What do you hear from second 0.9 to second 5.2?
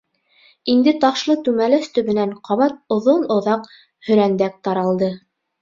ташлы түмәләс төбөнән ҡабат оҙон-оҙаҡ һөрәндәк таралды: